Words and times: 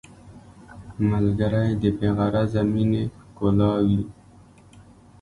ملګری 1.09 1.69
د 1.81 1.83
بې 1.97 2.09
غرضه 2.17 2.61
مینې 2.71 3.03
ښکلا 3.15 3.71
وي 3.87 4.01